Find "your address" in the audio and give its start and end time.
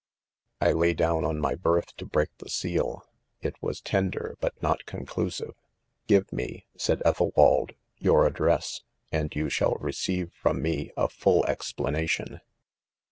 7.99-8.81